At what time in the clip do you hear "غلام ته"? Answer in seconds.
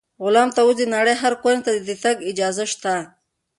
0.23-0.59